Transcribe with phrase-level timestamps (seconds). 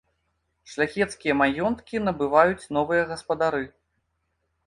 [0.75, 3.63] Шляхецкія маёнткі набываюць новыя гаспадары.